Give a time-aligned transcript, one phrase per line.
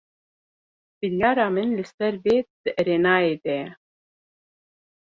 [0.99, 3.69] Biryara min li ser vê di erênayê de ye.